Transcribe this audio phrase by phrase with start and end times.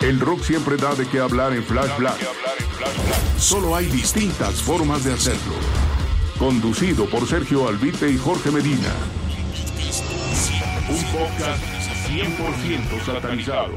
[0.00, 2.16] El rock siempre da de qué hablar en Flash Black.
[3.38, 5.54] Solo hay distintas formas de hacerlo.
[6.38, 8.92] Conducido por Sergio Albite y Jorge Medina.
[10.88, 11.62] Un podcast
[12.08, 13.72] 100% satanizado.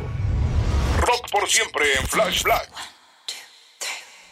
[0.99, 2.69] Rock por siempre en Flash Black.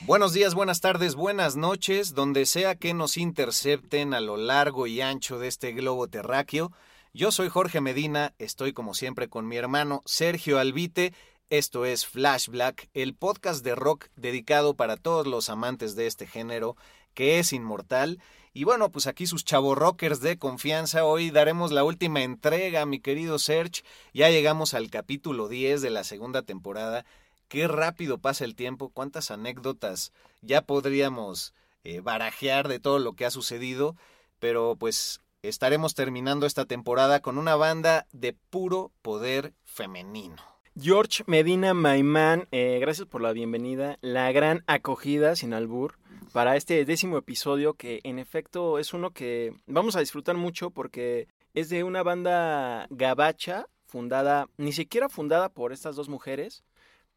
[0.01, 5.01] Buenos días, buenas tardes, buenas noches, donde sea que nos intercepten a lo largo y
[5.01, 6.71] ancho de este globo terráqueo.
[7.17, 11.15] Yo soy Jorge Medina, estoy como siempre con mi hermano Sergio Albite.
[11.49, 16.27] Esto es Flash Black, el podcast de rock dedicado para todos los amantes de este
[16.27, 16.77] género
[17.15, 18.21] que es inmortal.
[18.53, 21.05] Y bueno, pues aquí sus chavo rockers de confianza.
[21.05, 23.81] Hoy daremos la última entrega, mi querido Serge.
[24.13, 27.03] Ya llegamos al capítulo 10 de la segunda temporada.
[27.47, 30.11] Qué rápido pasa el tiempo, cuántas anécdotas
[30.43, 33.95] ya podríamos eh, barajear de todo lo que ha sucedido.
[34.37, 40.37] Pero pues estaremos terminando esta temporada con una banda de puro poder femenino.
[40.79, 45.97] George Medina Maimán, eh, gracias por la bienvenida, la gran acogida sin albur
[46.33, 51.27] para este décimo episodio que en efecto es uno que vamos a disfrutar mucho porque
[51.55, 56.63] es de una banda gabacha fundada, ni siquiera fundada por estas dos mujeres,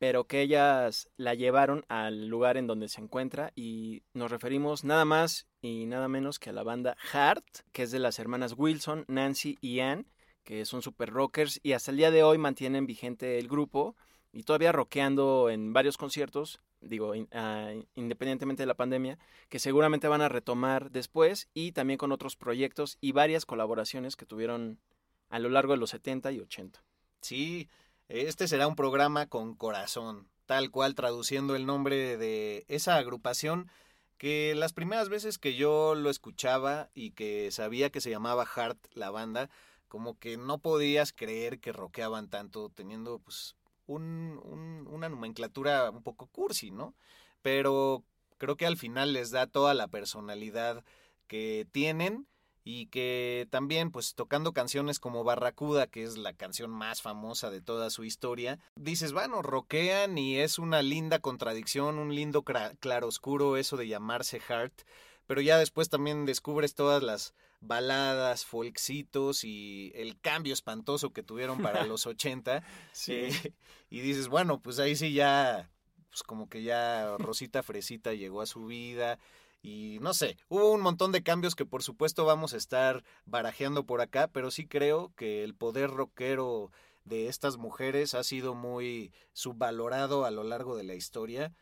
[0.00, 5.04] pero que ellas la llevaron al lugar en donde se encuentra y nos referimos nada
[5.04, 9.04] más y nada menos que a la banda Heart, que es de las hermanas Wilson,
[9.08, 10.06] Nancy y Ann,
[10.42, 13.94] que son super rockers y hasta el día de hoy mantienen vigente el grupo
[14.32, 19.18] y todavía rockeando en varios conciertos, digo, ah, independientemente de la pandemia,
[19.50, 24.24] que seguramente van a retomar después y también con otros proyectos y varias colaboraciones que
[24.24, 24.80] tuvieron
[25.28, 26.82] a lo largo de los 70 y 80.
[27.20, 27.68] Sí,
[28.10, 33.70] este será un programa con corazón, tal cual traduciendo el nombre de esa agrupación
[34.18, 38.78] que las primeras veces que yo lo escuchaba y que sabía que se llamaba Heart
[38.94, 39.48] la banda,
[39.88, 43.54] como que no podías creer que rockeaban tanto teniendo pues
[43.86, 46.94] un- un- una nomenclatura un poco cursi, ¿no?
[47.42, 48.02] Pero
[48.38, 50.84] creo que al final les da toda la personalidad
[51.28, 52.26] que tienen
[52.72, 57.60] y que también pues tocando canciones como Barracuda, que es la canción más famosa de
[57.60, 63.76] toda su historia, dices, bueno, rockean y es una linda contradicción, un lindo claroscuro eso
[63.76, 64.82] de llamarse Heart,
[65.26, 71.60] pero ya después también descubres todas las baladas, folksitos y el cambio espantoso que tuvieron
[71.60, 72.62] para los 80
[73.08, 73.52] eh,
[73.90, 75.68] y dices, bueno, pues ahí sí ya,
[76.08, 79.18] pues como que ya Rosita Fresita llegó a su vida
[79.62, 83.84] y no sé, hubo un montón de cambios que por supuesto vamos a estar barajeando
[83.84, 86.70] por acá, pero sí creo que el poder rockero
[87.04, 91.52] de estas mujeres ha sido muy subvalorado a lo largo de la historia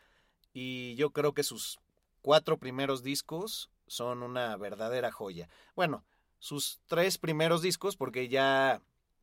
[0.52, 1.80] y yo creo que sus
[2.22, 5.48] cuatro primeros discos son una verdadera joya.
[5.74, 6.04] Bueno,
[6.38, 8.80] sus tres primeros discos, porque ya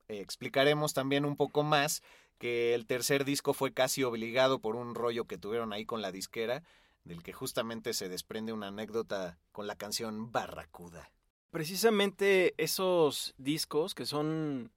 [0.08, 2.03] explicaremos también un poco más
[2.38, 6.12] que el tercer disco fue casi obligado por un rollo que tuvieron ahí con la
[6.12, 6.64] disquera,
[7.06, 11.10] del que justamente se desprende una anécdota con la canción Barracuda.
[11.52, 14.72] Precisamente esos discos que son,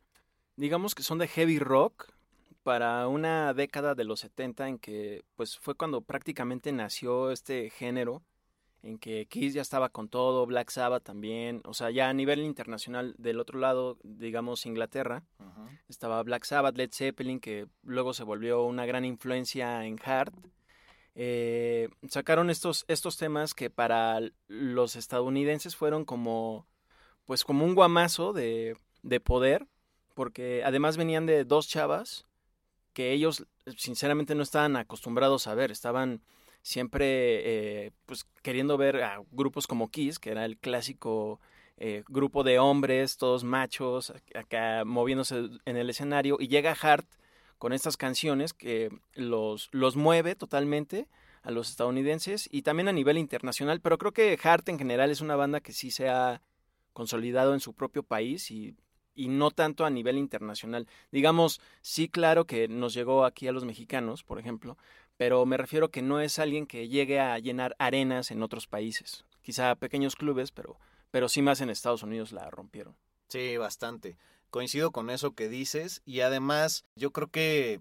[0.57, 2.13] digamos que son de heavy rock
[2.63, 8.23] para una década de los 70 en que pues fue cuando prácticamente nació este género,
[8.83, 12.41] en que Kiss ya estaba con todo, Black Sabbath también, o sea, ya a nivel
[12.41, 15.25] internacional del otro lado, digamos Inglaterra,
[15.89, 20.33] estaba Black Sabbath, Led Zeppelin, que luego se volvió una gran influencia en Hard.
[21.21, 26.69] Eh, sacaron estos, estos temas que para los estadounidenses fueron como,
[27.25, 29.67] pues como un guamazo de, de poder,
[30.15, 32.25] porque además venían de dos chavas
[32.93, 36.23] que ellos sinceramente no estaban acostumbrados a ver, estaban
[36.63, 41.41] siempre eh, pues queriendo ver a grupos como Kiss, que era el clásico
[41.79, 47.09] eh, grupo de hombres, todos machos, acá moviéndose en el escenario, y llega Hart
[47.59, 51.09] con estas canciones que los, los mueve totalmente
[51.43, 55.21] a los estadounidenses y también a nivel internacional, pero creo que Hart en general es
[55.21, 56.43] una banda que sí se ha
[56.93, 58.77] consolidado en su propio país y,
[59.15, 60.87] y no tanto a nivel internacional.
[61.11, 64.77] Digamos, sí, claro que nos llegó aquí a los mexicanos, por ejemplo,
[65.17, 69.25] pero me refiero que no es alguien que llegue a llenar arenas en otros países.
[69.43, 70.79] Quizá pequeños clubes, pero,
[71.11, 72.97] pero sí más en Estados Unidos la rompieron.
[73.29, 74.17] Sí, bastante.
[74.51, 77.81] Coincido con eso que dices y además yo creo que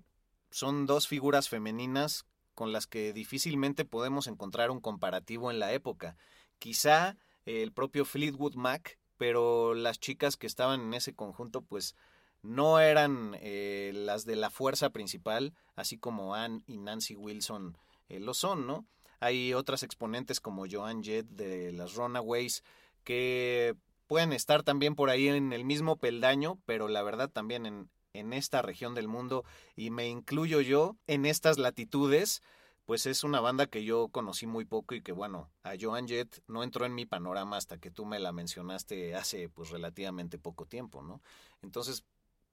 [0.51, 2.25] son dos figuras femeninas
[2.55, 6.17] con las que difícilmente podemos encontrar un comparativo en la época.
[6.59, 7.15] Quizá
[7.45, 11.95] el propio Fleetwood Mac, pero las chicas que estaban en ese conjunto pues
[12.41, 17.77] no eran eh, las de la fuerza principal, así como Anne y Nancy Wilson
[18.09, 18.85] eh, lo son, ¿no?
[19.19, 22.63] Hay otras exponentes como Joan Jett de las Runaways
[23.03, 23.75] que
[24.07, 28.33] pueden estar también por ahí en el mismo peldaño, pero la verdad también en, en
[28.33, 29.45] esta región del mundo
[29.75, 32.41] y me incluyo yo en estas latitudes,
[32.85, 36.41] pues es una banda que yo conocí muy poco y que bueno, a Joan Jett
[36.47, 40.65] no entró en mi panorama hasta que tú me la mencionaste hace pues relativamente poco
[40.65, 41.21] tiempo, ¿no?
[41.61, 42.05] Entonces,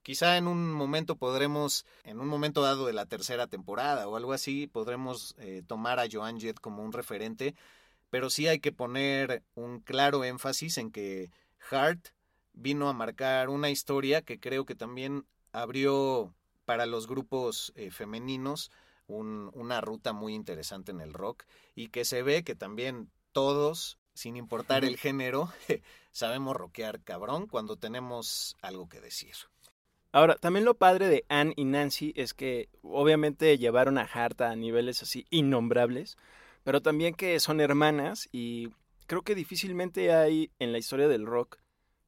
[0.03, 4.33] quizá en un momento podremos, en un momento dado de la tercera temporada o algo
[4.33, 7.55] así, podremos eh, tomar a Joan Jett como un referente,
[8.11, 11.31] pero sí hay que poner un claro énfasis en que
[11.71, 12.09] Hart
[12.53, 16.35] vino a marcar una historia que creo que también abrió
[16.65, 18.71] para los grupos eh, femeninos
[19.07, 21.45] una ruta muy interesante en el rock
[21.75, 25.53] y que se ve que también todos, sin importar el género,
[26.11, 29.35] sabemos rockear cabrón cuando tenemos algo que decir.
[30.11, 34.55] Ahora, también lo padre de Anne y Nancy es que obviamente llevaron a Hart a
[34.55, 36.17] niveles así innombrables,
[36.63, 38.71] pero también que son hermanas y
[39.07, 41.59] creo que difícilmente hay en la historia del rock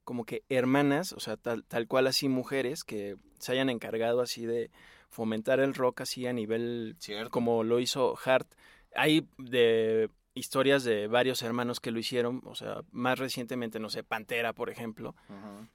[0.07, 4.45] como que hermanas, o sea, tal, tal cual así mujeres que se hayan encargado así
[4.45, 4.71] de
[5.09, 6.95] fomentar el rock así a nivel
[7.29, 8.47] como lo hizo Hart.
[8.95, 14.01] Hay de historias de varios hermanos que lo hicieron, o sea, más recientemente, no sé,
[14.03, 15.13] Pantera, por ejemplo.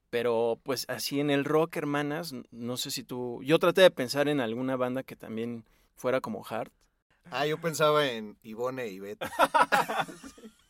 [0.09, 3.43] Pero pues así en el rock, hermanas, no sé si tú...
[3.43, 6.73] Yo traté de pensar en alguna banda que también fuera como Hart.
[7.31, 9.19] Ah, yo pensaba en Ivone y Beth.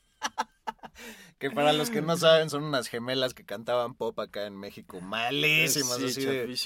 [1.42, 5.00] que para los que no saben son unas gemelas que cantaban pop acá en México,
[5.00, 6.56] malísimas, así de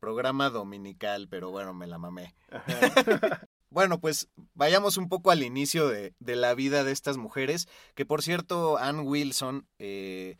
[0.00, 2.34] programa dominical, pero bueno, me la mamé.
[3.68, 8.22] bueno, pues vayamos un poco al inicio de, la vida de estas mujeres, que por
[8.22, 10.38] cierto, Ann Wilson eh,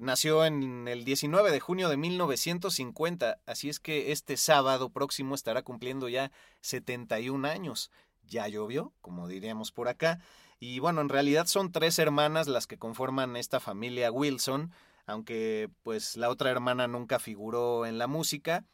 [0.00, 5.62] nació en el 19 de junio de 1950, así es que este sábado próximo estará
[5.62, 6.32] cumpliendo ya
[6.62, 7.92] 71 años.
[8.26, 10.18] Ya llovió, como diríamos por acá.
[10.66, 14.72] Y bueno, en realidad son tres hermanas las que conforman esta familia Wilson,
[15.04, 18.64] aunque pues la otra hermana nunca figuró en la música,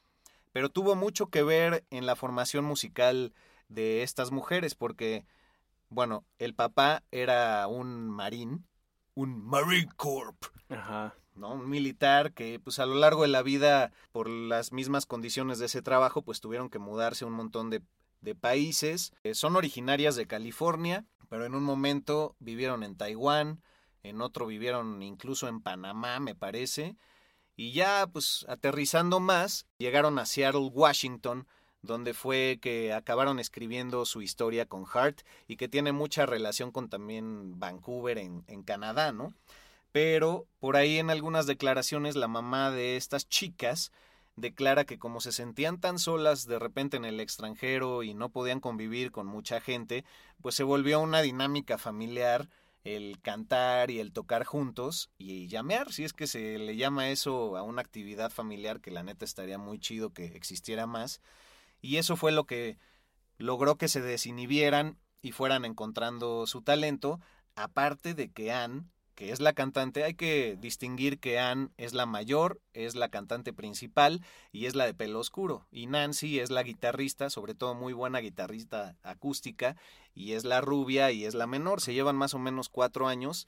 [0.53, 3.33] pero tuvo mucho que ver en la formación musical
[3.69, 5.27] de estas mujeres, porque,
[5.89, 8.65] bueno, el papá era un marín,
[9.15, 11.17] un Marine Corp, Ajá.
[11.35, 11.55] ¿no?
[11.55, 15.67] Un militar que, pues a lo largo de la vida, por las mismas condiciones de
[15.67, 17.83] ese trabajo, pues tuvieron que mudarse un montón de,
[18.21, 19.13] de países.
[19.25, 23.63] Eh, son originarias de California pero en un momento vivieron en Taiwán,
[24.03, 26.97] en otro vivieron incluso en Panamá, me parece,
[27.57, 31.47] y ya pues aterrizando más, llegaron a Seattle, Washington,
[31.83, 36.89] donde fue que acabaron escribiendo su historia con Hart y que tiene mucha relación con
[36.91, 39.33] también Vancouver en, en Canadá, ¿no?
[39.93, 43.93] Pero por ahí en algunas declaraciones la mamá de estas chicas
[44.41, 48.61] declara que como se sentían tan solas de repente en el extranjero y no podían
[48.61, 50.05] convivir con mucha gente,
[50.43, 52.49] pues se volvió una dinámica familiar
[52.85, 57.57] el cantar y el tocar juntos y llamear, si es que se le llama eso
[57.57, 61.21] a una actividad familiar que la neta estaría muy chido que existiera más.
[61.83, 62.79] Y eso fue lo que
[63.37, 67.21] logró que se desinhibieran y fueran encontrando su talento,
[67.55, 68.85] aparte de que Anne
[69.21, 73.53] que es la cantante, hay que distinguir que Anne es la mayor, es la cantante
[73.53, 75.67] principal y es la de pelo oscuro.
[75.71, 79.77] Y Nancy es la guitarrista, sobre todo muy buena guitarrista acústica,
[80.15, 81.83] y es la rubia y es la menor.
[81.83, 83.47] Se llevan más o menos cuatro años.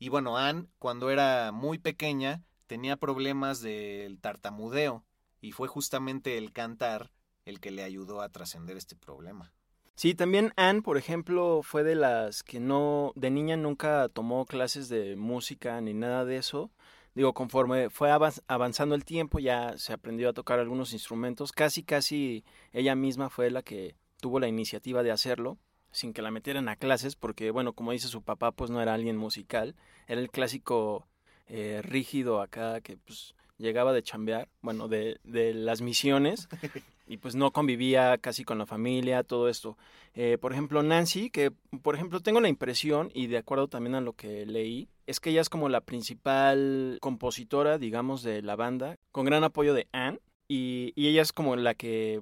[0.00, 5.04] Y bueno, Anne, cuando era muy pequeña, tenía problemas del tartamudeo
[5.40, 7.12] y fue justamente el cantar
[7.44, 9.52] el que le ayudó a trascender este problema.
[9.96, 14.88] Sí, también Anne, por ejemplo, fue de las que no, de niña nunca tomó clases
[14.88, 16.70] de música ni nada de eso.
[17.14, 21.52] Digo, conforme fue avanzando el tiempo, ya se aprendió a tocar algunos instrumentos.
[21.52, 25.58] Casi, casi ella misma fue la que tuvo la iniciativa de hacerlo,
[25.92, 28.94] sin que la metieran a clases, porque, bueno, como dice su papá, pues no era
[28.94, 29.76] alguien musical.
[30.08, 31.06] Era el clásico
[31.46, 36.48] eh, rígido acá que pues llegaba de chambear, bueno, de, de las misiones
[37.06, 39.76] y pues no convivía casi con la familia, todo esto.
[40.14, 44.00] Eh, por ejemplo, Nancy, que por ejemplo tengo la impresión y de acuerdo también a
[44.00, 48.98] lo que leí, es que ella es como la principal compositora, digamos, de la banda,
[49.12, 50.20] con gran apoyo de Anne.
[50.46, 52.20] Y, y ella es como la que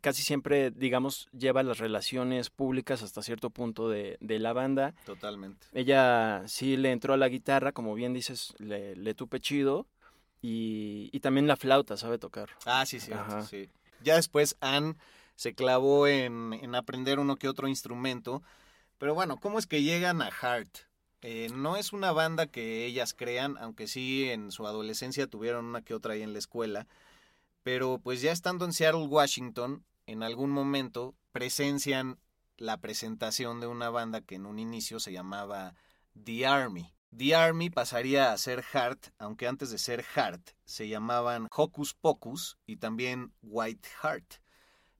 [0.00, 4.94] casi siempre, digamos, lleva las relaciones públicas hasta cierto punto de, de, la banda.
[5.04, 5.66] Totalmente.
[5.72, 9.86] Ella sí le entró a la guitarra, como bien dices, le, le tupe chido.
[10.40, 12.50] Y, y, también la flauta sabe tocar.
[12.64, 13.10] Ah, sí, sí,
[13.48, 13.68] sí.
[14.02, 14.96] Ya después Anne
[15.36, 18.42] se clavó en, en, aprender uno que otro instrumento.
[18.98, 20.88] Pero bueno, ¿cómo es que llegan a Heart?
[21.20, 25.82] Eh, no es una banda que ellas crean, aunque sí en su adolescencia tuvieron una
[25.82, 26.86] que otra ahí en la escuela.
[27.62, 32.18] Pero pues ya estando en Seattle, Washington, en algún momento presencian
[32.56, 35.74] la presentación de una banda que en un inicio se llamaba
[36.24, 36.92] The Army.
[37.16, 42.58] The Army pasaría a ser Heart, aunque antes de ser Heart se llamaban Hocus Pocus
[42.66, 44.34] y también White Heart.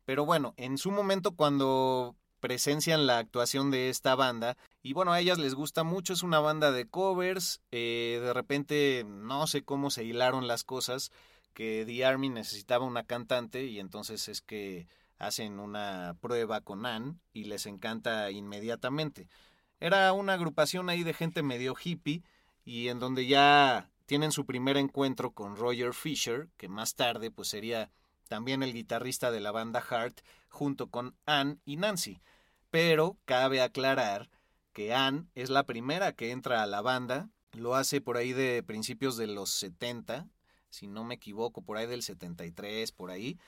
[0.04, 5.20] Pero bueno, en su momento cuando presencian la actuación de esta banda y bueno, a
[5.20, 9.90] ellas les gusta mucho, es una banda de covers, eh, de repente no sé cómo
[9.90, 11.10] se hilaron las cosas,
[11.52, 14.86] que The Army necesitaba una cantante y entonces es que
[15.18, 19.28] hacen una prueba con Anne y les encanta inmediatamente.
[19.80, 22.22] Era una agrupación ahí de gente medio hippie
[22.64, 27.48] y en donde ya tienen su primer encuentro con Roger Fisher, que más tarde pues
[27.48, 27.90] sería
[28.28, 32.20] también el guitarrista de la banda Heart, junto con Anne y Nancy.
[32.70, 34.28] Pero cabe aclarar
[34.72, 38.62] que Anne es la primera que entra a la banda, lo hace por ahí de
[38.62, 40.28] principios de los 70,
[40.70, 43.38] si no me equivoco, por ahí del 73, por ahí.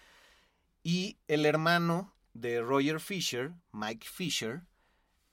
[0.82, 4.62] Y el hermano de Roger Fisher, Mike Fisher,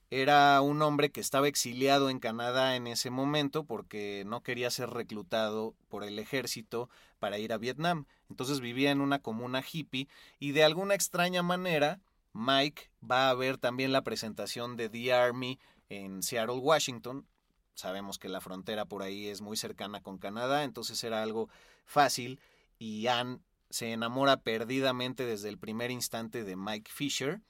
[0.10, 4.90] era un hombre que estaba exiliado en Canadá en ese momento porque no quería ser
[4.90, 8.06] reclutado por el ejército para ir a Vietnam.
[8.30, 10.08] Entonces vivía en una comuna hippie
[10.40, 12.00] y de alguna extraña manera
[12.34, 15.60] Mike va a ver también la presentación de The Army
[15.90, 17.28] en Seattle, Washington.
[17.74, 21.50] Sabemos que la frontera por ahí es muy cercana con Canadá, entonces era algo
[21.86, 22.40] fácil
[22.80, 27.42] y Anne se enamora perdidamente desde el primer instante de Mike Fisher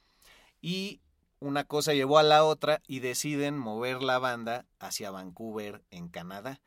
[0.61, 1.01] y
[1.39, 6.61] una cosa llevó a la otra y deciden mover la banda hacia Vancouver, en Canadá.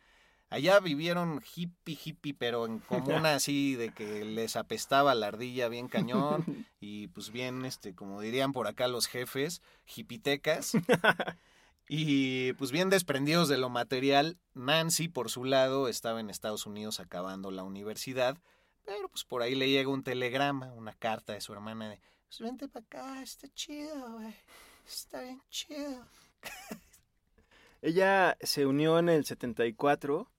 [0.48, 5.88] Allá vivieron hippie, hippie, pero en comuna así de que les apestaba la ardilla bien
[5.88, 9.62] cañón y pues bien, este, como dirían por acá los jefes,
[9.96, 10.72] hipitecas.
[11.92, 17.00] Y pues bien desprendidos de lo material, Nancy por su lado estaba en Estados Unidos
[17.00, 18.38] acabando la universidad,
[18.84, 22.00] pero pues por ahí le llega un telegrama, una carta de su hermana de,
[22.30, 24.20] pues vente para acá, está chido,
[24.86, 26.06] está bien chido.
[27.82, 30.30] Ella se unió en el 74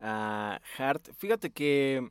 [0.00, 1.08] a Hart.
[1.16, 2.08] Fíjate que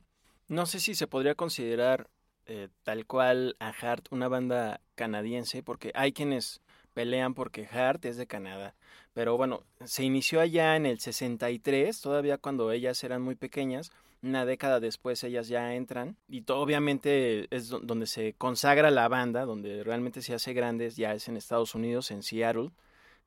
[0.48, 2.10] no sé si se podría considerar
[2.44, 6.60] eh, tal cual a Hart una banda canadiense, porque hay quienes
[6.92, 8.74] pelean porque Hart es de Canadá.
[9.14, 13.92] Pero bueno, se inició allá en el 63, todavía cuando ellas eran muy pequeñas.
[14.22, 19.44] Una década después ellas ya entran y todo, obviamente es donde se consagra la banda,
[19.44, 22.70] donde realmente se hace grandes, ya es en Estados Unidos, en Seattle,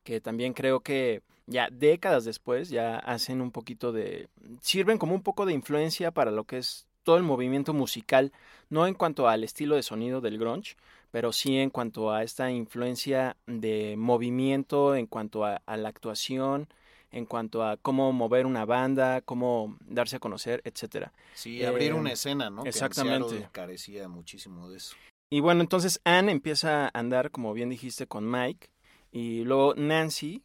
[0.04, 4.30] que también creo que ya décadas después ya hacen un poquito de...
[4.62, 8.32] sirven como un poco de influencia para lo que es todo el movimiento musical,
[8.70, 10.76] no en cuanto al estilo de sonido del grunge,
[11.12, 16.68] pero sí en cuanto a esta influencia de movimiento, en cuanto a, a la actuación,
[17.16, 21.14] en cuanto a cómo mover una banda, cómo darse a conocer, etcétera.
[21.34, 22.66] Sí, abrir una eh, escena, ¿no?
[22.66, 23.38] Exactamente.
[23.38, 24.98] Que carecía muchísimo de eso.
[25.30, 28.68] Y bueno, entonces Anne empieza a andar, como bien dijiste, con Mike,
[29.14, 30.44] y luego Nancy,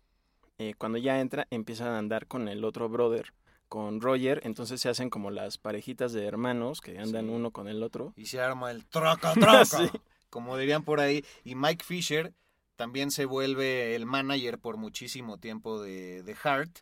[0.58, 3.34] eh, cuando ya entra, empieza a andar con el otro brother,
[3.68, 7.32] con Roger, entonces se hacen como las parejitas de hermanos que andan sí.
[7.32, 8.12] uno con el otro.
[8.16, 9.34] Y se arma el troca.
[9.64, 9.90] sí
[10.30, 12.32] como dirían por ahí, y Mike Fisher
[12.80, 16.78] también se vuelve el manager por muchísimo tiempo de, de Hart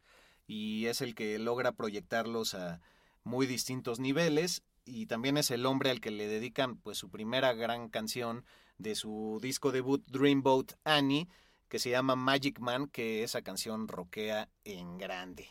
[0.47, 2.81] y es el que logra proyectarlos a
[3.25, 7.53] muy distintos niveles y también es el hombre al que le dedican pues su primera
[7.53, 8.45] gran canción
[8.77, 11.27] de su disco debut Dreamboat Annie
[11.67, 15.49] que se llama Magic Man que esa canción roquea en grande.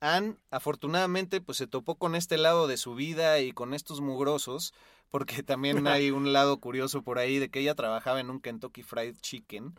[0.00, 4.74] Anne afortunadamente pues se topó con este lado de su vida y con estos mugrosos
[5.10, 8.82] porque también hay un lado curioso por ahí de que ella trabajaba en un Kentucky
[8.82, 9.74] Fried Chicken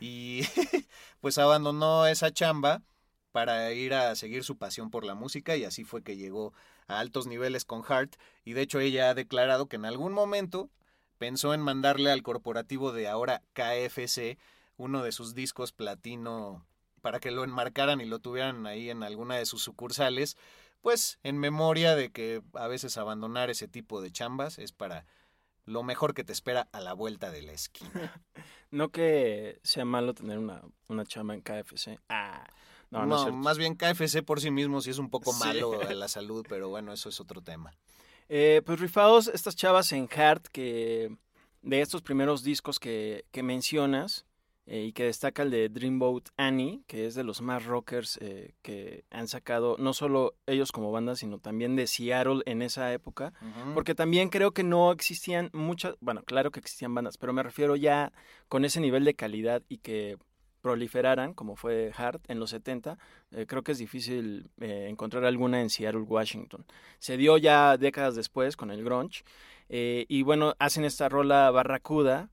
[0.00, 0.42] y
[1.20, 2.82] pues abandonó esa chamba
[3.32, 6.52] para ir a seguir su pasión por la música y así fue que llegó
[6.86, 10.70] a altos niveles con Hart y de hecho ella ha declarado que en algún momento
[11.18, 14.38] pensó en mandarle al corporativo de ahora KFC
[14.76, 16.64] uno de sus discos platino
[17.00, 20.36] para que lo enmarcaran y lo tuvieran ahí en alguna de sus sucursales,
[20.80, 25.06] pues en memoria de que a veces abandonar ese tipo de chambas es para
[25.64, 28.22] lo mejor que te espera a la vuelta de la esquina.
[28.70, 32.00] no que sea malo tener una, una chamba en KFC.
[32.08, 32.46] Ah,
[32.90, 35.92] no, no, no más bien KFC por sí mismo sí es un poco malo a
[35.94, 37.72] la salud, pero bueno, eso es otro tema.
[38.28, 41.16] Eh, pues rifados estas chavas en Heart que
[41.62, 44.26] de estos primeros discos que, que mencionas
[44.70, 48.52] eh, y que destaca el de Dreamboat Annie, que es de los más rockers eh,
[48.60, 53.32] que han sacado, no solo ellos como banda, sino también de Seattle en esa época,
[53.72, 57.76] porque también creo que no existían muchas, bueno, claro que existían bandas, pero me refiero
[57.76, 58.12] ya
[58.48, 60.18] con ese nivel de calidad y que
[60.60, 62.98] proliferaran, como fue Hart en los 70,
[63.30, 66.66] eh, creo que es difícil encontrar alguna en Seattle, Washington.
[66.98, 69.24] Se dio ya décadas después con el grunge,
[69.70, 72.30] y bueno, hacen esta rola Barracuda,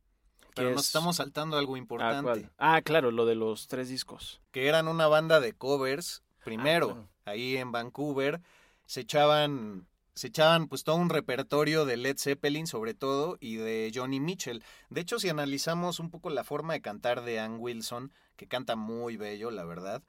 [0.55, 2.49] pero nos estamos saltando algo importante.
[2.57, 4.41] Ah, claro, lo de los tres discos.
[4.51, 8.41] Que eran una banda de covers, primero, ah, ahí en Vancouver.
[8.85, 13.91] Se echaban, se echaban pues todo un repertorio de Led Zeppelin sobre todo y de
[13.93, 14.63] Johnny Mitchell.
[14.89, 18.75] De hecho, si analizamos un poco la forma de cantar de Ann Wilson, que canta
[18.75, 20.03] muy bello, la verdad,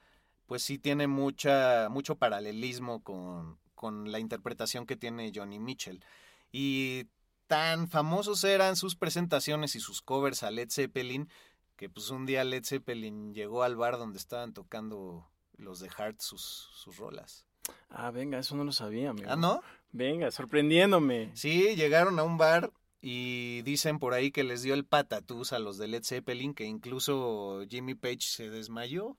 [0.46, 6.04] pues sí tiene mucha, mucho paralelismo con, con la interpretación que tiene Johnny Mitchell.
[6.52, 7.06] Y
[7.46, 11.28] tan famosos eran sus presentaciones y sus covers a Led Zeppelin,
[11.76, 16.20] que pues un día Led Zeppelin llegó al bar donde estaban tocando los de Heart
[16.20, 17.46] sus, sus rolas.
[17.88, 19.28] Ah, venga, eso no lo sabía, amigo.
[19.30, 19.62] ¿Ah, no?
[19.92, 21.30] Venga, sorprendiéndome.
[21.34, 25.58] Sí, llegaron a un bar y dicen por ahí que les dio el patatús a
[25.58, 29.16] los de Led Zeppelin, que incluso Jimmy Page se desmayó.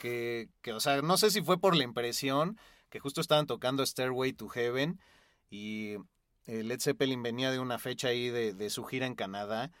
[0.00, 2.58] Que, que, o sea, no sé si fue por la impresión,
[2.90, 5.00] que justo estaban tocando Stairway to Heaven
[5.48, 5.96] y
[6.46, 9.72] Led Zeppelin venía de una fecha ahí de, su gira en Canadá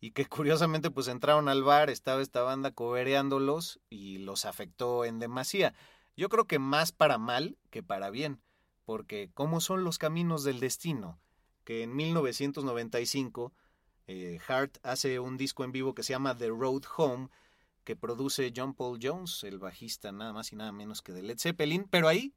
[0.00, 5.18] y que curiosamente pues entraron al bar, estaba esta banda cobereándolos y los afectó en
[5.18, 5.74] demasía.
[6.16, 8.40] Yo creo que más para mal que para bien,
[8.84, 11.18] porque ¿cómo son los caminos del destino?
[11.64, 13.52] Que en 1995
[14.06, 17.28] eh, Hart hace un disco en vivo que se llama The Road Home,
[17.84, 21.38] que produce John Paul Jones, el bajista nada más y nada menos que de Led
[21.38, 22.34] Zeppelin, pero ahí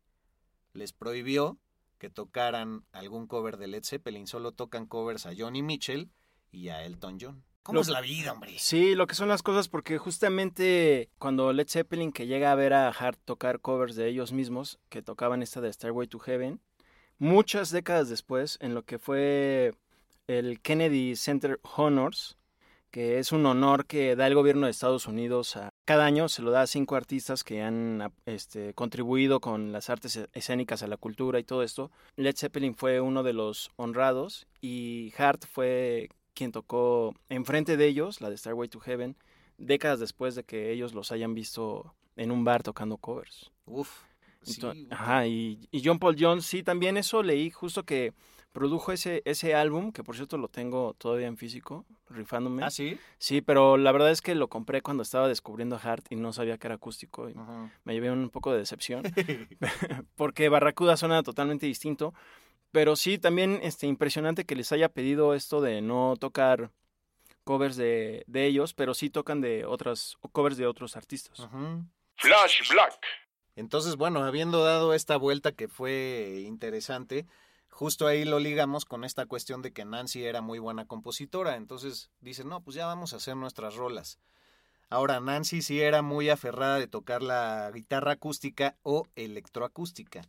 [0.73, 1.57] les prohibió
[1.97, 6.09] que tocaran algún cover de Led Zeppelin, solo tocan covers a Johnny Mitchell
[6.51, 7.43] y a Elton John.
[7.63, 8.55] ¿Cómo es la vida, hombre?
[8.57, 12.73] Sí, lo que son las cosas, porque justamente cuando Led Zeppelin, que llega a ver
[12.73, 16.61] a Hart tocar covers de ellos mismos, que tocaban esta de Stairway to Heaven,
[17.17, 19.73] muchas décadas después, en lo que fue
[20.27, 22.37] el Kennedy Center Honors,
[22.89, 26.41] que es un honor que da el gobierno de Estados Unidos a cada año se
[26.41, 30.87] lo da a cinco artistas que han este, contribuido con las artes e-, escénicas a
[30.87, 31.91] la cultura y todo esto.
[32.17, 38.19] Led Zeppelin fue uno de los honrados y Hart fue quien tocó enfrente de ellos,
[38.19, 39.15] la de Starway to Heaven,
[39.57, 43.49] décadas después de que ellos los hayan visto en un bar tocando covers.
[43.65, 44.01] Uf.
[44.89, 48.11] ajá, y, y John Paul Jones, sí, también eso leí justo que
[48.51, 52.63] produjo ese, ese álbum, que por cierto lo tengo todavía en físico, rifándome.
[52.63, 52.97] ¿Ah, sí?
[53.19, 56.33] Sí, pero la verdad es que lo compré cuando estaba descubriendo a Hart y no
[56.33, 57.29] sabía que era acústico.
[57.29, 57.35] Y
[57.83, 59.03] me llevé un poco de decepción,
[60.15, 62.13] porque Barracuda suena totalmente distinto.
[62.71, 66.71] Pero sí, también este, impresionante que les haya pedido esto de no tocar
[67.43, 71.47] covers de, de ellos, pero sí tocan de otras covers de otros artistas.
[72.17, 72.99] Flash Black.
[73.55, 77.25] Entonces, bueno, habiendo dado esta vuelta que fue interesante,
[77.77, 81.57] justo ahí lo ligamos con esta cuestión de que Nancy era muy buena compositora.
[81.57, 84.17] Entonces dice, no, pues ya vamos a hacer nuestras rolas.
[84.89, 90.23] Ahora, Nancy sí era muy aferrada de tocar la guitarra acústica o electroacústica.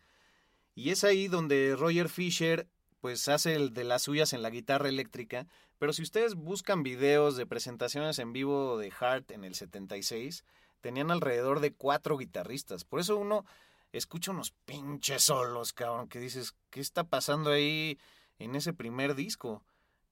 [0.74, 2.68] Y es ahí donde Roger Fisher
[3.00, 5.46] pues hace el de las suyas en la guitarra eléctrica,
[5.78, 10.44] pero si ustedes buscan videos de presentaciones en vivo de Hart en el 76,
[10.82, 12.84] tenían alrededor de cuatro guitarristas.
[12.84, 13.46] Por eso uno
[13.92, 17.98] escucha unos pinches solos, cabrón, que dices, ¿qué está pasando ahí
[18.38, 19.62] en ese primer disco?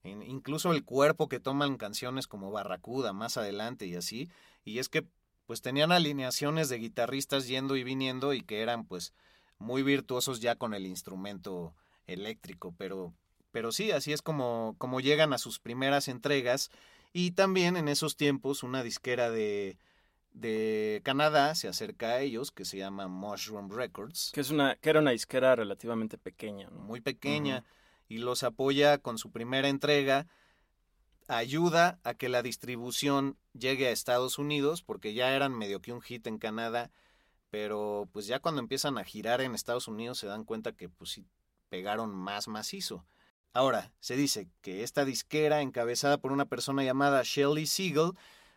[0.08, 4.30] incluso el cuerpo que toman canciones como Barracuda más adelante y así.
[4.64, 5.04] Y es que
[5.46, 9.14] pues tenían alineaciones de guitarristas yendo y viniendo y que eran pues
[9.58, 11.74] muy virtuosos ya con el instrumento
[12.06, 13.14] eléctrico, pero
[13.52, 16.70] pero sí, así es como como llegan a sus primeras entregas
[17.12, 19.78] y también en esos tiempos una disquera de
[20.36, 24.32] de Canadá se acerca a ellos, que se llama Mushroom Records.
[24.34, 26.68] Que, es una, que era una disquera relativamente pequeña.
[26.70, 27.64] Muy pequeña.
[28.06, 30.26] Y los apoya con su primera entrega.
[31.26, 36.02] Ayuda a que la distribución llegue a Estados Unidos, porque ya eran medio que un
[36.02, 36.90] hit en Canadá.
[37.50, 41.10] Pero pues ya cuando empiezan a girar en Estados Unidos se dan cuenta que pues
[41.10, 41.24] sí
[41.70, 43.06] pegaron más macizo.
[43.54, 48.12] Ahora, se dice que esta disquera, encabezada por una persona llamada Shelly Siegel,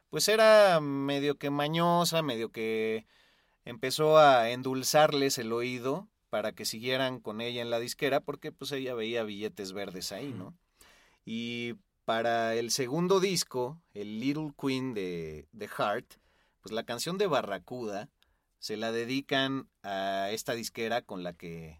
[0.10, 3.06] pues era medio que mañosa, medio que
[3.66, 8.72] empezó a endulzarles el oído para que siguieran con ella en la disquera porque pues
[8.72, 10.56] ella veía billetes verdes ahí, ¿no?
[11.26, 16.16] Y para el segundo disco, el Little Queen de, de Heart,
[16.62, 18.10] pues la canción de Barracuda
[18.58, 21.80] se la dedican a esta disquera con la que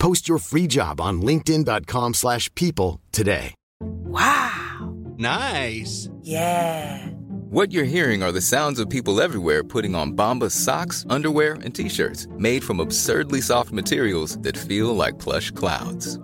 [0.00, 3.54] Post your free job on linkedin.com/people slash people today.
[3.80, 4.94] Wow.
[5.16, 6.10] Nice.
[6.22, 7.06] Yeah.
[7.50, 11.74] What you're hearing are the sounds of people everywhere putting on Bombas socks, underwear, and
[11.74, 16.18] t-shirts made from absurdly soft materials that feel like plush clouds.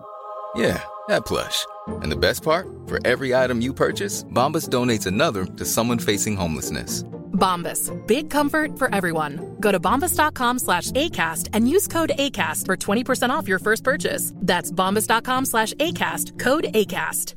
[0.56, 1.66] Yeah, that plush.
[2.02, 2.66] And the best part?
[2.86, 7.02] For every item you purchase, Bombas donates another to someone facing homelessness.
[7.32, 7.92] Bombas.
[8.06, 9.56] Big comfort for everyone.
[9.60, 14.32] Go to bombas.com slash ACAST and use code ACAST for 20% off your first purchase.
[14.36, 16.38] That's bombas.com slash ACAST.
[16.38, 17.34] Code ACAST.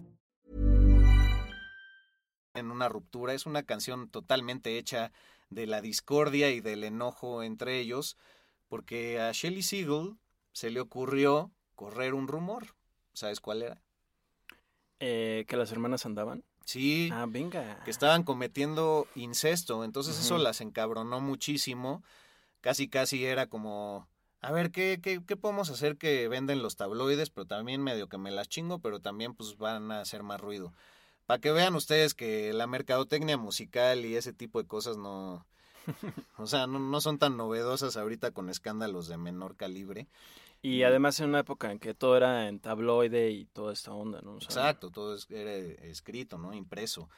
[2.60, 3.34] en una ruptura.
[3.34, 5.12] Es una canción totalmente hecha
[5.50, 8.18] de la discordia y del enojo entre ellos,
[8.68, 10.18] porque a Shelly Siegel
[10.52, 12.76] se le ocurrió correr un rumor.
[13.20, 13.82] ¿Sabes cuál era?
[15.00, 16.44] Eh, que las hermanas andaban.
[16.66, 17.84] Sí, Ah, venga.
[17.84, 19.84] que estaban cometiendo incesto.
[19.84, 22.04] Entonces eso las encabronó muchísimo.
[22.62, 24.08] Casi, casi era como,
[24.42, 27.30] a ver, ¿qué, qué, qué podemos hacer que venden los tabloides?
[27.30, 30.74] Pero también medio que me las chingo, pero también pues van a hacer más ruido.
[31.26, 35.46] Para que vean ustedes que la mercadotecnia musical y ese tipo de cosas no...
[36.38, 40.08] O sea, no, no son tan novedosas ahorita con escándalos de menor calibre.
[40.62, 44.22] Y además en una época en que todo era en tabloide y toda esta onda,
[44.22, 44.34] ¿no?
[44.36, 46.54] O sea, Exacto, todo es- era escrito, ¿no?
[46.54, 47.10] Impreso.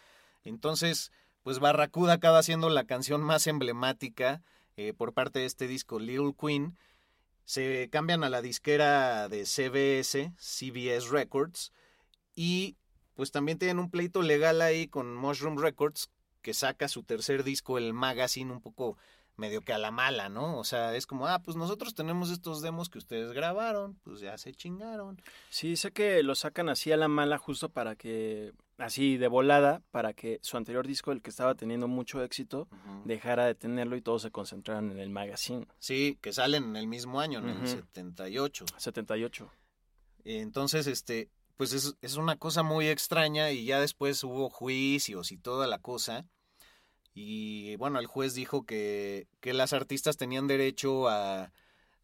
[0.43, 1.11] Entonces,
[1.43, 4.41] pues Barracuda acaba siendo la canción más emblemática
[4.77, 6.77] eh, por parte de este disco, Little Queen.
[7.45, 11.71] Se cambian a la disquera de CBS, CBS Records,
[12.35, 12.77] y
[13.15, 16.09] pues también tienen un pleito legal ahí con Mushroom Records,
[16.41, 18.97] que saca su tercer disco, el Magazine, un poco
[19.41, 20.57] medio que a la mala, ¿no?
[20.59, 24.37] O sea, es como, ah, pues nosotros tenemos estos demos que ustedes grabaron, pues ya
[24.37, 25.19] se chingaron.
[25.49, 29.81] Sí, sé que lo sacan así a la mala justo para que, así de volada,
[29.89, 32.67] para que su anterior disco, el que estaba teniendo mucho éxito,
[33.03, 35.67] dejara de tenerlo y todos se concentraran en el magazine.
[35.79, 37.67] Sí, que salen en el mismo año, en el Ujú.
[37.67, 38.65] 78.
[38.77, 39.51] 78.
[40.23, 45.37] Entonces, este, pues es, es una cosa muy extraña y ya después hubo juicios y
[45.37, 46.25] toda la cosa.
[47.13, 51.51] Y bueno, el juez dijo que, que las artistas tenían derecho a,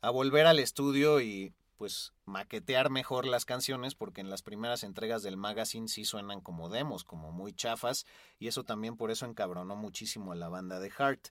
[0.02, 5.22] a volver al estudio y pues maquetear mejor las canciones porque en las primeras entregas
[5.22, 8.06] del magazine sí suenan como demos, como muy chafas
[8.39, 11.30] y eso también por eso encabronó muchísimo a la banda de Heart.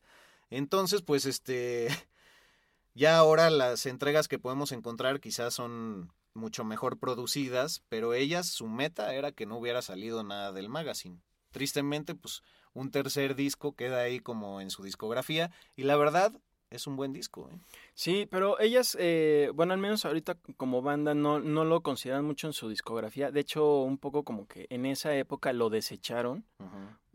[0.50, 1.88] Entonces, pues este
[2.94, 8.68] ya ahora las entregas que podemos encontrar quizás son mucho mejor producidas, pero ellas su
[8.68, 11.20] meta era que no hubiera salido nada del magazine.
[11.50, 12.42] Tristemente, pues
[12.76, 16.32] un tercer disco queda ahí como en su discografía y la verdad
[16.70, 17.48] es un buen disco.
[17.50, 17.56] ¿eh?
[17.94, 22.46] Sí, pero ellas, eh, bueno, al menos ahorita como banda no, no lo consideran mucho
[22.46, 23.30] en su discografía.
[23.30, 26.44] De hecho, un poco como que en esa época lo desecharon.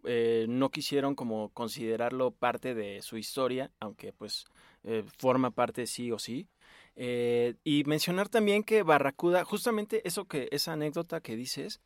[0.03, 4.45] Eh, no quisieron como considerarlo parte de su historia, aunque pues
[4.83, 6.47] eh, forma parte sí o sí.
[6.95, 11.81] Eh, y mencionar también que Barracuda, justamente eso que, esa anécdota que dices,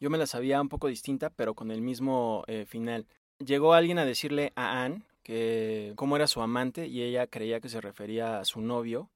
[0.00, 3.06] yo me la sabía un poco distinta, pero con el mismo final.
[3.38, 7.68] Llegó alguien a decirle a Anne que cómo era su amante y ella creía que
[7.68, 9.10] se refería a su novio.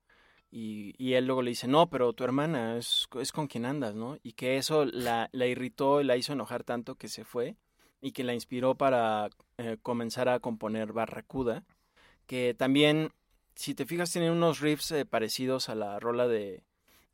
[0.50, 4.18] Y, él luego le dice, no, pero tu hermana es, con quien andas, ¿no?
[4.22, 7.56] Y que eso la, irritó y la hizo enojar tanto que se fue
[8.02, 11.64] y que la inspiró para eh, comenzar a componer Barracuda,
[12.26, 13.12] que también,
[13.54, 16.62] si te fijas, tiene unos riffs eh, parecidos a la rola de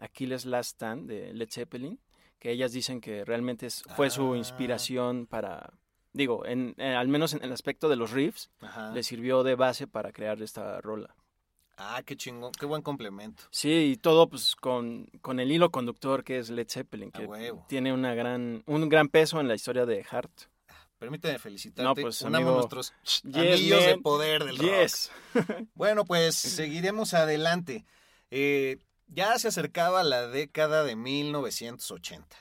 [0.01, 2.01] Achilles Last Stand de Led Zeppelin,
[2.39, 4.37] que ellas dicen que realmente fue su Ah.
[4.39, 5.73] inspiración para,
[6.13, 8.93] digo, en, eh, al menos en el aspecto de los riffs, Ajá.
[8.93, 11.15] le sirvió de base para crear esta rola.
[11.81, 13.45] Ah, qué chingón, qué buen complemento.
[13.53, 17.29] Sí, y todo pues con, con el hilo conductor que es Led Zeppelin, que
[17.69, 20.33] tiene una gran, un gran peso en la historia de Heart.
[20.99, 21.83] Permíteme felicitarte.
[21.85, 22.57] No, pues, Unamos amigo.
[22.57, 24.67] nuestros Yes, anillos de poder del rock.
[24.67, 25.13] Yes.
[25.75, 27.85] Bueno, pues seguiremos adelante.
[28.33, 32.37] Eh, ya se acercaba la década de 1980.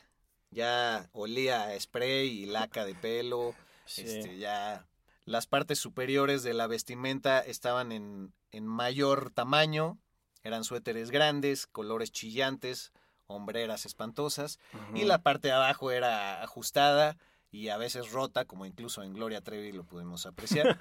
[0.52, 3.56] Ya olía a spray y laca de pelo.
[3.86, 4.04] Sí.
[4.04, 4.86] Este, ya
[5.26, 9.98] las partes superiores de la vestimenta estaban en, en mayor tamaño.
[10.44, 12.92] Eran suéteres grandes, colores chillantes,
[13.28, 14.60] hombreras espantosas.
[14.94, 17.18] Y la parte de abajo era ajustada
[17.52, 20.78] y a veces rota, como incluso en Gloria Trevi lo pudimos apreciar.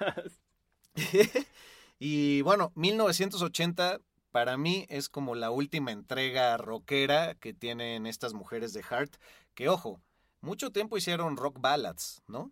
[1.99, 3.99] y bueno, 1980
[4.37, 9.15] para mí es como la última entrega rockera que tienen estas mujeres de Heart,
[9.55, 9.99] que ojo,
[10.41, 12.51] mucho tiempo hicieron rock ballads, ¿no?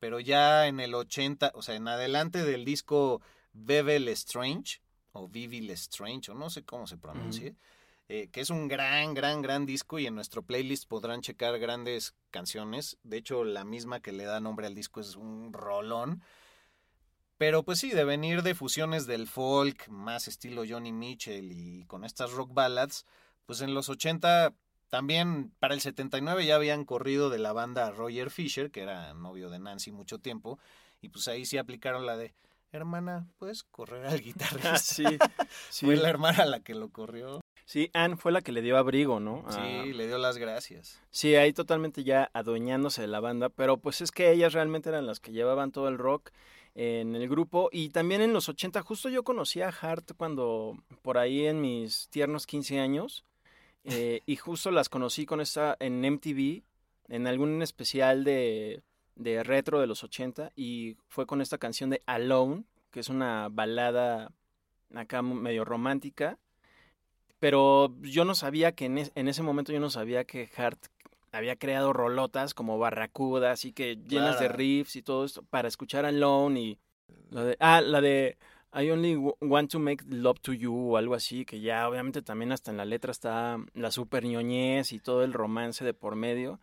[0.00, 4.80] Pero ya en el 80, o sea, en adelante del disco Bevel Strange,
[5.12, 7.54] o Vivil Strange, o no sé cómo se pronuncie,
[8.08, 12.16] eh, que es un gran, gran, gran disco y en nuestro playlist podrán checar grandes
[12.32, 12.98] canciones.
[13.04, 16.20] De hecho, la misma que le da nombre al disco es un rolón.
[17.42, 22.04] Pero pues sí, de venir de fusiones del folk, más estilo Johnny Mitchell y con
[22.04, 23.04] estas rock ballads,
[23.46, 24.54] pues en los 80
[24.90, 29.50] también para el 79 ya habían corrido de la banda Roger Fisher, que era novio
[29.50, 30.60] de Nancy mucho tiempo,
[31.00, 32.32] y pues ahí sí aplicaron la de,
[32.70, 34.74] hermana, ¿puedes correr al guitarrista?
[34.74, 35.02] Ah, sí,
[35.68, 35.86] sí.
[35.86, 37.40] Fue la hermana la que lo corrió.
[37.64, 39.44] Sí, Anne fue la que le dio abrigo, ¿no?
[39.48, 41.00] Sí, le dio las gracias.
[41.10, 45.06] Sí, ahí totalmente ya adueñándose de la banda, pero pues es que ellas realmente eran
[45.06, 46.30] las que llevaban todo el rock
[46.74, 51.18] en el grupo y también en los 80, justo yo conocí a Hart cuando por
[51.18, 53.24] ahí en mis tiernos 15 años
[53.84, 56.62] eh, y justo las conocí con esta en MTV,
[57.08, 58.82] en algún especial de,
[59.16, 63.48] de retro de los 80 y fue con esta canción de Alone, que es una
[63.50, 64.32] balada
[64.94, 66.38] acá medio romántica.
[67.38, 70.86] Pero yo no sabía que en, es- en ese momento yo no sabía que Hart
[71.32, 76.04] había creado rolotas como Barracuda, así que llenas de riffs y todo esto para escuchar
[76.04, 76.78] Alone y
[77.30, 78.36] la de, ah, la de
[78.74, 82.52] I only want to make love to you o algo así, que ya obviamente también
[82.52, 86.60] hasta en la letra está la super ñoñez y todo el romance de por medio.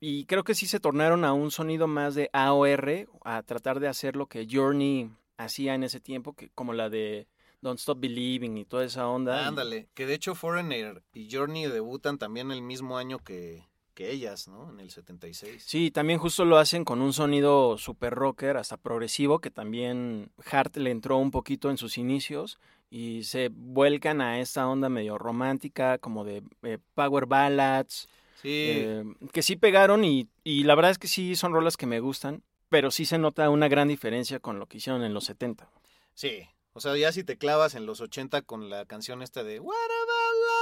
[0.00, 3.88] Y creo que sí se tornaron a un sonido más de AOR, a tratar de
[3.88, 7.26] hacer lo que Journey hacía en ese tiempo, que como la de
[7.62, 9.46] Don't Stop Believing y toda esa onda.
[9.46, 13.69] Ándale, que de hecho Foreigner y Journey debutan también el mismo año que,
[14.00, 14.70] que ellas, ¿no?
[14.70, 15.62] En el 76.
[15.62, 20.74] Sí, también justo lo hacen con un sonido super rocker, hasta progresivo, que también Hart
[20.78, 22.58] le entró un poquito en sus inicios
[22.88, 28.08] y se vuelcan a esta onda medio romántica, como de eh, power ballads,
[28.40, 31.84] Sí, eh, que sí pegaron y, y la verdad es que sí son rolas que
[31.84, 35.24] me gustan, pero sí se nota una gran diferencia con lo que hicieron en los
[35.24, 35.68] 70.
[36.14, 36.48] sí.
[36.72, 39.74] O sea, ya si te clavas en los 80 con la canción esta de What
[39.74, 40.59] About Love,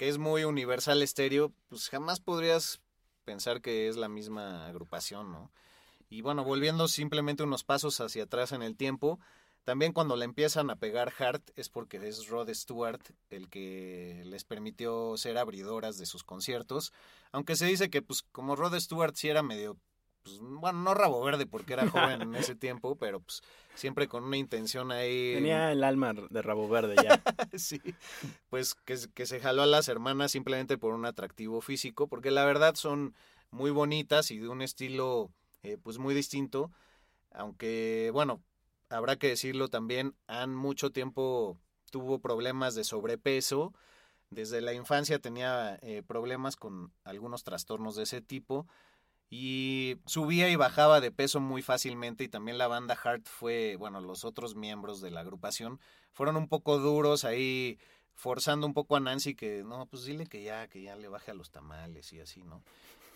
[0.00, 2.80] que es muy universal estéreo, pues jamás podrías
[3.26, 5.52] pensar que es la misma agrupación, ¿no?
[6.08, 9.20] Y bueno, volviendo simplemente unos pasos hacia atrás en el tiempo,
[9.62, 14.44] también cuando le empiezan a pegar Hart es porque es Rod Stewart el que les
[14.44, 16.94] permitió ser abridoras de sus conciertos,
[17.30, 19.76] aunque se dice que pues como Rod Stewart sí era medio,
[20.22, 23.42] pues, bueno, no rabo verde porque era joven en ese tiempo, pero pues
[23.74, 25.32] siempre con una intención ahí...
[25.34, 27.22] Tenía el alma de rabo verde ya.
[27.58, 27.80] sí,
[28.48, 32.30] pues que, se- que se jaló a las hermanas simplemente por un atractivo físico, porque
[32.30, 33.14] la verdad son
[33.50, 35.30] muy bonitas y de un estilo
[35.62, 36.70] eh, pues muy distinto,
[37.32, 38.42] aunque bueno,
[38.88, 41.58] habrá que decirlo también, han mucho tiempo
[41.90, 43.72] tuvo problemas de sobrepeso,
[44.30, 48.66] desde la infancia tenía eh, problemas con algunos trastornos de ese tipo
[49.30, 54.00] y subía y bajaba de peso muy fácilmente y también la banda Heart fue, bueno,
[54.00, 57.78] los otros miembros de la agrupación fueron un poco duros ahí
[58.14, 61.30] forzando un poco a Nancy que no, pues dile que ya, que ya le baje
[61.30, 62.62] a los tamales y así, ¿no?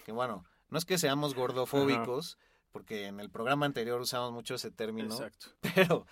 [0.06, 2.38] Que bueno, no es que seamos gordofóbicos,
[2.70, 5.48] porque en el programa anterior usamos mucho ese término, Exacto.
[5.74, 6.06] pero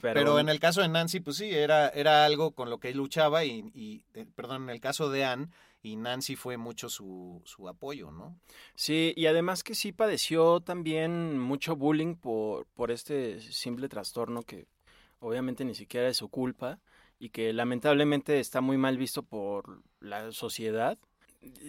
[0.00, 2.96] pero, en el caso de Nancy, pues sí, era, era algo con lo que él
[2.96, 5.48] luchaba y, y eh, perdón, en el caso de Anne
[5.82, 8.38] y Nancy fue mucho su, su apoyo, ¿no?
[8.74, 14.66] Sí, y además que sí padeció también mucho bullying por, por este simple trastorno que
[15.20, 16.80] obviamente ni siquiera es su culpa
[17.18, 20.98] y que lamentablemente está muy mal visto por la sociedad.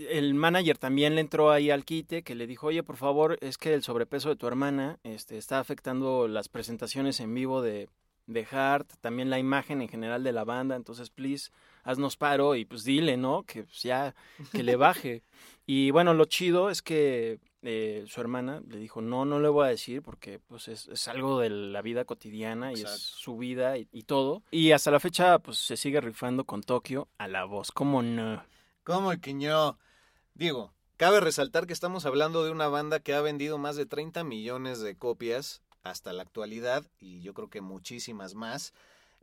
[0.09, 3.57] El manager también le entró ahí al quite que le dijo, oye, por favor, es
[3.57, 7.87] que el sobrepeso de tu hermana este, está afectando las presentaciones en vivo de,
[8.27, 11.51] de Hart, también la imagen en general de la banda, entonces, please,
[11.83, 13.43] haznos paro y pues dile, ¿no?
[13.43, 14.15] Que pues, ya,
[14.51, 15.23] que le baje.
[15.65, 19.67] y bueno, lo chido es que eh, su hermana le dijo, no, no le voy
[19.67, 22.95] a decir porque pues es, es algo de la vida cotidiana y Exacto.
[22.95, 24.41] es su vida y, y todo.
[24.51, 28.43] Y hasta la fecha pues se sigue rifando con Tokio a la voz, ¿cómo no?
[28.83, 29.77] ¿Cómo que no?
[30.33, 34.23] Digo, cabe resaltar que estamos hablando de una banda que ha vendido más de 30
[34.23, 38.73] millones de copias hasta la actualidad y yo creo que muchísimas más.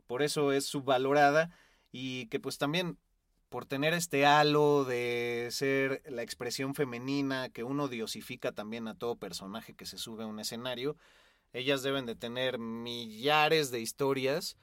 [0.07, 1.51] Por eso es subvalorada
[1.91, 2.97] y que pues también
[3.49, 9.15] por tener este halo de ser la expresión femenina que uno diosifica también a todo
[9.15, 10.95] personaje que se sube a un escenario,
[11.51, 14.55] ellas deben de tener millares de historias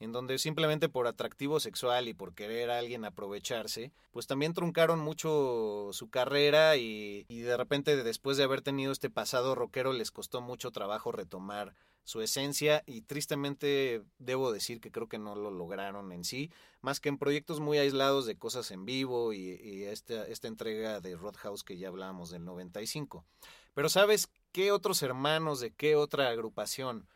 [0.00, 4.98] en donde simplemente por atractivo sexual y por querer a alguien aprovecharse, pues también truncaron
[4.98, 10.10] mucho su carrera y, y de repente después de haber tenido este pasado rockero les
[10.10, 15.50] costó mucho trabajo retomar su esencia y tristemente debo decir que creo que no lo
[15.50, 19.84] lograron en sí, más que en proyectos muy aislados de cosas en vivo y, y
[19.84, 23.24] esta, esta entrega de Roadhouse que ya hablábamos del 95.
[23.74, 27.08] Pero ¿sabes qué otros hermanos de qué otra agrupación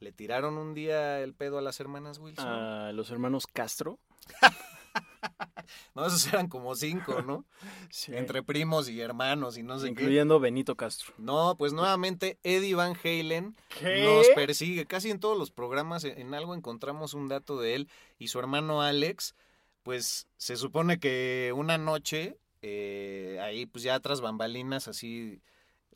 [0.00, 2.46] le tiraron un día el pedo a las hermanas Wilson?
[2.46, 4.00] A los hermanos Castro.
[5.94, 7.44] No, esos eran como cinco, ¿no?
[7.90, 8.12] Sí.
[8.14, 9.90] Entre primos y hermanos y no sé qué.
[9.92, 11.14] Incluyendo Benito Castro.
[11.18, 14.02] No, pues nuevamente Eddie Van Halen ¿Qué?
[14.04, 14.86] nos persigue.
[14.86, 18.38] Casi en todos los programas en en algo encontramos un dato de él y su
[18.38, 19.34] hermano Alex.
[19.82, 25.42] Pues se supone que una noche, eh, ahí pues ya tras bambalinas, así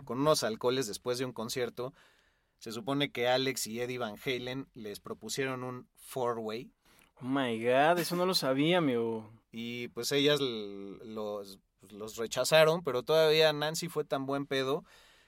[0.04, 1.94] con unos alcoholes después de un concierto,
[2.58, 6.70] se supone que Alex y Eddie Van Halen les propusieron un four-way
[7.20, 9.28] Oh my god, eso no lo sabía, amigo.
[9.52, 14.84] Y pues ellas los, pues, los rechazaron, pero todavía Nancy fue tan buen pedo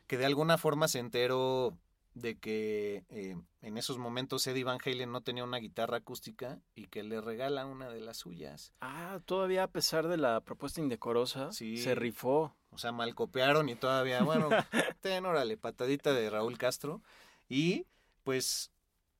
[0.06, 1.76] que de alguna forma se enteró
[2.14, 6.86] de que eh, en esos momentos Eddie Van Halen no tenía una guitarra acústica y
[6.88, 8.72] que le regala una de las suyas.
[8.80, 11.76] Ah, todavía a pesar de la propuesta indecorosa, Sí.
[11.78, 12.54] se rifó.
[12.72, 14.48] O sea, mal copiaron y todavía, bueno,
[15.00, 17.00] ten, órale, patadita de Raúl Castro.
[17.48, 17.86] Y
[18.24, 18.70] pues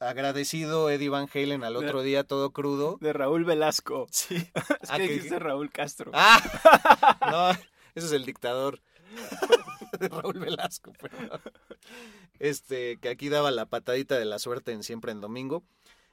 [0.01, 2.99] agradecido Eddie Van Halen al otro día todo crudo.
[3.01, 4.07] De Raúl Velasco.
[4.13, 4.37] Sí.
[4.83, 6.11] Es Ah, que que- dijiste Raúl Castro.
[6.15, 6.41] ¡Ah!
[7.31, 7.51] No,
[7.95, 8.81] ese es el dictador
[9.99, 11.41] de Raúl Velasco, pero
[12.39, 15.65] este, que aquí daba la patadita de la suerte en siempre en domingo.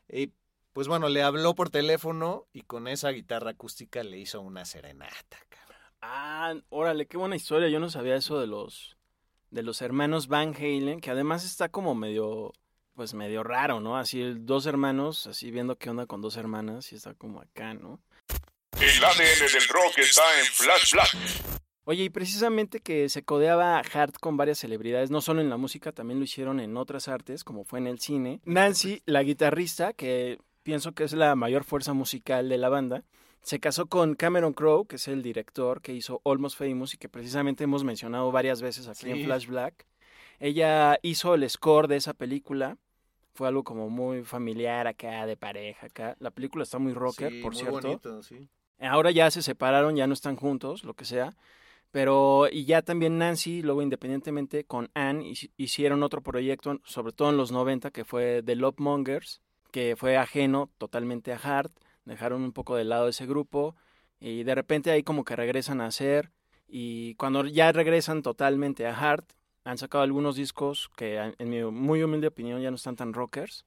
[0.09, 0.31] Y
[0.73, 5.37] pues bueno, le habló por teléfono y con esa guitarra acústica le hizo una serenata.
[5.49, 5.81] cabrón.
[6.01, 7.69] Ah, órale, qué buena historia.
[7.69, 8.97] Yo no sabía eso de los
[9.49, 12.51] de los hermanos Van Halen, que además está como medio
[12.97, 13.95] pues medio raro, ¿no?
[13.95, 17.99] Así dos hermanos, así viendo qué onda con dos hermanas y está como acá, ¿no?
[18.73, 21.15] El ADN del rock está en Flash Black.
[21.83, 25.91] Oye, y precisamente que se codeaba Hart con varias celebridades, no solo en la música,
[25.91, 28.41] también lo hicieron en otras artes, como fue en el cine.
[28.45, 33.03] Nancy, la guitarrista, que pienso que es la mayor fuerza musical de la banda,
[33.43, 37.09] se casó con Cameron Crowe, que es el director que hizo Almost Famous y que
[37.09, 39.23] precisamente hemos mencionado varias veces aquí en.
[39.23, 39.85] Flash Black.
[40.39, 42.77] Ella hizo el score de esa película.
[43.37, 46.15] Fue algo como muy familiar acá, de pareja acá.
[46.19, 47.87] La película está muy rocker, Sí, por muy cierto.
[47.87, 48.49] bonito, sí.
[48.79, 51.35] Ahora ya se separaron, ya no están juntos, lo que sea.
[51.91, 57.29] Pero, y ya también Nancy, luego independientemente con Anne, hici- hicieron otro proyecto, sobre todo
[57.29, 61.71] en los 90, que fue The Love Mongers, que fue ajeno totalmente a Hart.
[62.05, 63.75] Dejaron un poco de lado ese grupo
[64.19, 66.31] y de repente ahí como que regresan a hacer.
[66.67, 69.29] Y cuando ya regresan totalmente a Hart,
[69.67, 73.65] han sacado algunos discos que, en mi muy humilde opinión, ya no están tan rockers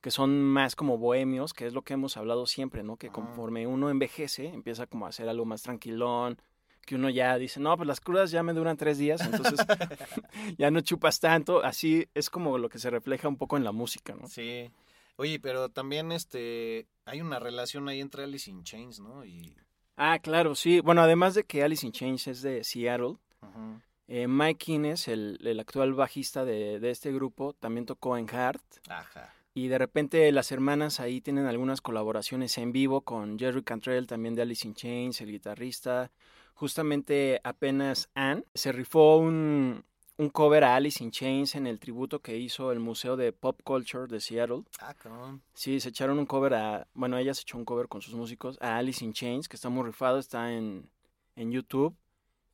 [0.00, 2.96] que son más como bohemios, que es lo que hemos hablado siempre, ¿no?
[2.96, 6.38] Que conforme uno envejece, empieza como a hacer algo más tranquilón,
[6.84, 9.66] que uno ya dice, no, pues las crudas ya me duran tres días, entonces
[10.58, 13.72] ya no chupas tanto, así es como lo que se refleja un poco en la
[13.72, 14.28] música, ¿no?
[14.28, 14.70] Sí.
[15.16, 19.24] Oye, pero también este hay una relación ahí entre Alice in Chains, ¿no?
[19.24, 19.56] Y
[19.96, 20.80] Ah, claro, sí.
[20.80, 23.80] Bueno, además de que Alice in Chains es de Seattle, Ujú.
[24.06, 28.62] Eh, Mike Innes, el, el actual bajista de, de este grupo, también tocó en Heart.
[28.88, 29.32] Ajá.
[29.54, 34.34] Y de repente las hermanas ahí tienen algunas colaboraciones en vivo con Jerry Cantrell, también
[34.34, 36.10] de Alice in Chains, el guitarrista.
[36.54, 39.84] Justamente apenas Anne se rifó un,
[40.16, 43.60] un cover a Alice in Chains en el tributo que hizo el Museo de Pop
[43.62, 44.64] Culture de Seattle.
[44.80, 45.40] Ah, cabrón.
[45.54, 48.58] Sí, se echaron un cover a, bueno, ella se echó un cover con sus músicos
[48.60, 50.90] a Alice in Chains, que está muy rifado, está en,
[51.36, 51.96] en YouTube.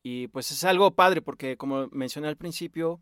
[0.03, 3.01] Y pues es algo padre porque como mencioné al principio,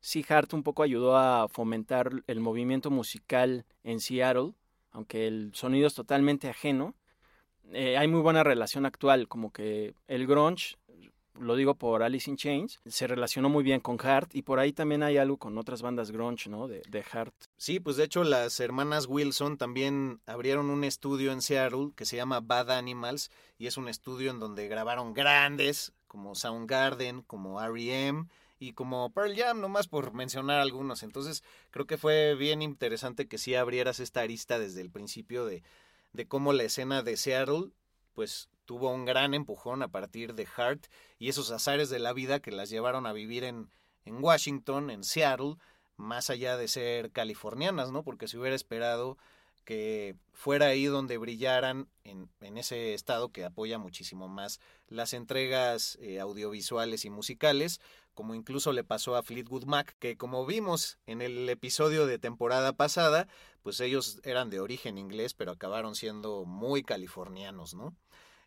[0.00, 4.54] sí Hart un poco ayudó a fomentar el movimiento musical en Seattle,
[4.90, 6.94] aunque el sonido es totalmente ajeno.
[7.72, 10.76] Eh, hay muy buena relación actual, como que el grunge,
[11.38, 14.72] lo digo por Alice in Chains, se relacionó muy bien con Hart y por ahí
[14.72, 16.66] también hay algo con otras bandas grunge, ¿no?
[16.66, 17.34] De, de Hart.
[17.58, 22.16] Sí, pues de hecho las hermanas Wilson también abrieron un estudio en Seattle que se
[22.16, 28.26] llama Bad Animals y es un estudio en donde grabaron grandes como Soundgarden, como R.E.M.,
[28.60, 31.02] y como Pearl Jam, nomás por mencionar algunos.
[31.02, 35.62] Entonces, creo que fue bien interesante que sí abrieras esta arista desde el principio de,
[36.12, 37.70] de cómo la escena de Seattle,
[38.14, 40.86] pues tuvo un gran empujón a partir de Hart
[41.18, 43.70] y esos azares de la vida que las llevaron a vivir en,
[44.04, 45.56] en Washington, en Seattle,
[45.96, 48.02] más allá de ser californianas, ¿no?
[48.02, 49.18] Porque se hubiera esperado
[49.68, 56.20] que fuera ahí donde brillaran en, ese estado que apoya muchísimo más las entregas eh,
[56.20, 57.78] audiovisuales y musicales,
[58.14, 62.72] como incluso le pasó a Fleetwood Mac, que como vimos en el episodio de temporada
[62.72, 63.28] pasada,
[63.62, 67.94] pues ellos eran de origen inglés, pero acabaron siendo muy californianos, ¿no?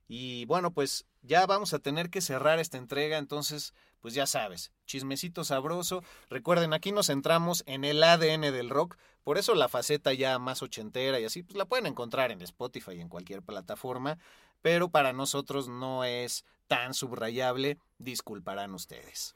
[0.07, 4.71] Y bueno, pues ya vamos a tener que cerrar esta entrega, entonces, pues ya sabes,
[4.85, 6.03] chismecito sabroso.
[6.29, 10.61] Recuerden, aquí nos centramos en el ADN del rock, por eso la faceta ya más
[10.61, 14.17] ochentera y así, pues la pueden encontrar en Spotify y en cualquier plataforma,
[14.61, 19.35] pero para nosotros no es tan subrayable, disculparán ustedes.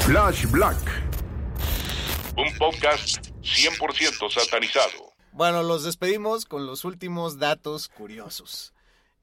[0.00, 0.76] Flash Black.
[2.36, 5.14] Un podcast 100% satanizado.
[5.32, 8.74] Bueno, los despedimos con los últimos datos curiosos.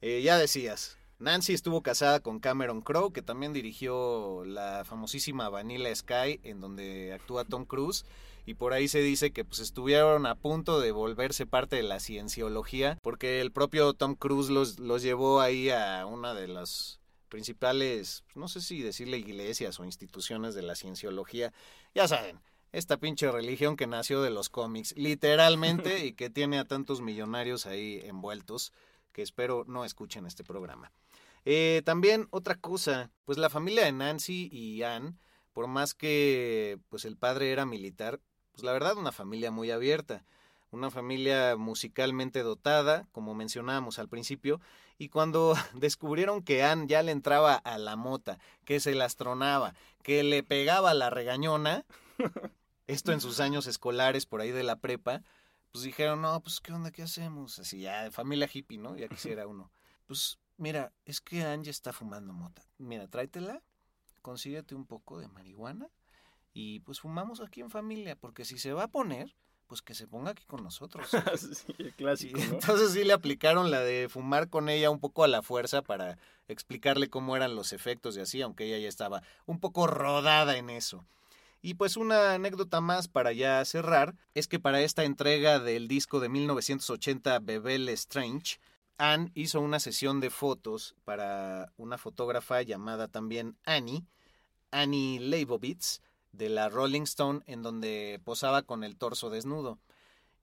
[0.02, 5.96] Eh, ya decías, Nancy estuvo casada con Cameron Crowe, que también dirigió la famosísima Vanilla
[5.96, 8.06] Sky, en donde actúa Tom Cruise.
[8.48, 12.00] Y por ahí se dice que pues estuvieron a punto de volverse parte de la
[12.00, 17.00] cienciología, porque el propio Tom Cruise los, los llevó ahí a una de las
[17.30, 21.54] principales, no sé si decirle iglesias o instituciones de la cienciología.
[21.94, 22.42] Ya saben,
[22.72, 27.68] esta pinche religión que nació de los cómics, literalmente, y que tiene a tantos millonarios
[27.68, 28.74] ahí envueltos,
[29.14, 30.92] que espero no escuchen este programa.
[31.46, 35.20] Eh, también otra cosa, pues la familia de Nancy y Ann,
[35.54, 38.20] por más que pues el padre era militar,
[38.52, 40.24] pues la verdad una familia muy abierta,
[40.70, 44.62] una familia musicalmente dotada, como mencionábamos al principio,
[44.98, 49.74] y cuando descubrieron que Ann ya le entraba a la mota, que se las tronaba,
[50.04, 51.86] que le pegaba la regañona,
[52.88, 55.24] esto en sus años escolares por ahí de la prepa,
[55.72, 58.98] pues dijeron, no, pues qué onda, qué hacemos, así ya familia hippie, ¿no?
[58.98, 59.72] Ya quisiera uno.
[60.06, 62.62] Pues mira, es que ya está fumando mota.
[62.78, 63.62] Mira, tráetela,
[64.22, 65.90] consíguete un poco de marihuana
[66.54, 69.36] y pues fumamos aquí en familia, porque si se va a poner,
[69.66, 71.10] pues que se ponga aquí con nosotros.
[71.38, 75.28] sí, el clásico, entonces sí le aplicaron la de fumar con ella un poco a
[75.28, 79.60] la fuerza para explicarle cómo eran los efectos y así, aunque ella ya estaba un
[79.60, 81.06] poco rodada en eso.
[81.64, 86.20] Y pues una anécdota más para ya cerrar es que para esta entrega del disco
[86.20, 88.60] de 1980 Bebel Strange,
[89.02, 94.06] Anne hizo una sesión de fotos para una fotógrafa llamada también Annie,
[94.70, 99.80] Annie Leibovitz, de la Rolling Stone, en donde posaba con el torso desnudo.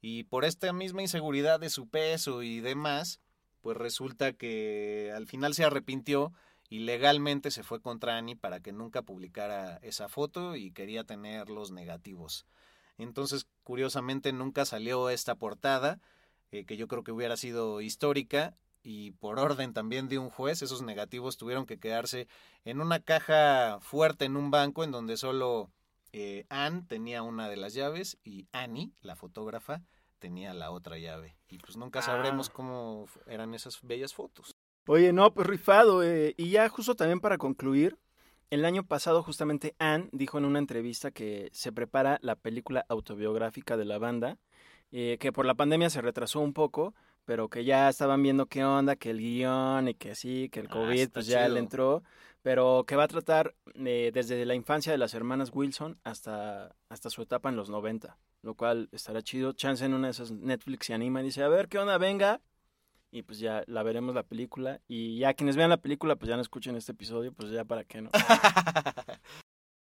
[0.00, 3.20] Y por esta misma inseguridad de su peso y demás,
[3.62, 6.32] pues resulta que al final se arrepintió
[6.68, 11.48] y legalmente se fue contra Annie para que nunca publicara esa foto y quería tener
[11.48, 12.44] los negativos.
[12.96, 16.00] Entonces, curiosamente, nunca salió esta portada,
[16.52, 20.62] eh, que yo creo que hubiera sido histórica, y por orden también de un juez,
[20.62, 22.26] esos negativos tuvieron que quedarse
[22.64, 25.70] en una caja fuerte en un banco en donde solo
[26.12, 29.82] eh, Anne tenía una de las llaves y Annie, la fotógrafa,
[30.20, 31.36] tenía la otra llave.
[31.50, 32.52] Y pues nunca sabremos Ah.
[32.54, 34.54] cómo eran esas bellas fotos.
[34.86, 36.02] Oye, no, pues rifado.
[36.02, 37.98] eh, y ya justo también para concluir,
[38.48, 43.76] el año pasado justamente Anne dijo en una entrevista que se prepara la película autobiográfica
[43.76, 44.38] de la banda,
[44.92, 48.64] eh, que por la pandemia se retrasó un poco, pero que ya estaban viendo qué
[48.64, 51.54] onda, que el guion y que sí, que el Ah, COVID está pues ya chido.
[51.54, 52.02] le entró,
[52.42, 57.10] pero que va a tratar eh, desde la infancia de las hermanas Wilson hasta, hasta
[57.10, 59.52] su etapa en los 90, lo cual estará chido.
[59.52, 62.40] Chance en una de esas Netflix se anima y dice, a ver qué onda, venga,
[63.10, 64.80] y pues ya la veremos la película.
[64.88, 67.84] Y ya quienes vean la película, pues ya no escuchen este episodio, pues ya para
[67.84, 68.10] qué no.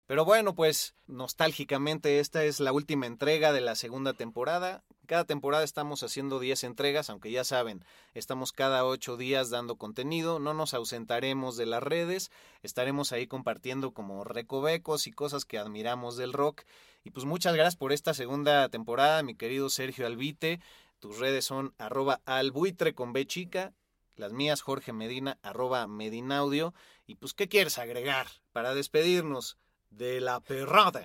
[0.07, 4.83] Pero bueno, pues nostálgicamente esta es la última entrega de la segunda temporada.
[5.07, 7.83] Cada temporada estamos haciendo 10 entregas, aunque ya saben,
[8.13, 12.29] estamos cada 8 días dando contenido, no nos ausentaremos de las redes,
[12.61, 16.63] estaremos ahí compartiendo como recovecos y cosas que admiramos del rock.
[17.03, 20.59] Y pues muchas gracias por esta segunda temporada, mi querido Sergio Albite.
[20.99, 23.73] Tus redes son arroba albuitre con B chica,
[24.15, 26.75] las mías Jorge Medina, arroba Medinaudio.
[27.07, 29.57] Y pues, ¿qué quieres agregar para despedirnos?
[29.95, 31.03] De la perrada.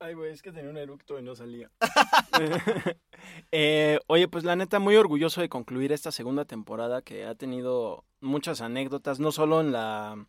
[0.00, 1.70] Ay, güey, es que tenía un eructo y no salía.
[3.52, 8.04] eh, oye, pues la neta, muy orgulloso de concluir esta segunda temporada que ha tenido
[8.20, 10.26] muchas anécdotas, no solo en la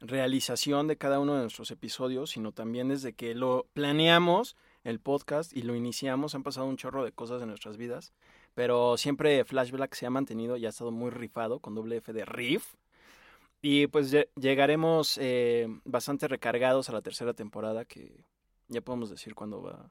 [0.00, 5.54] realización de cada uno de nuestros episodios, sino también desde que lo planeamos el podcast
[5.54, 8.12] y lo iniciamos, han pasado un chorro de cosas en nuestras vidas,
[8.54, 12.24] pero siempre Flashback se ha mantenido y ha estado muy rifado con doble F de
[12.24, 12.74] riff.
[13.66, 18.22] Y pues llegaremos eh, bastante recargados a la tercera temporada, que
[18.68, 19.90] ya podemos decir cuándo va.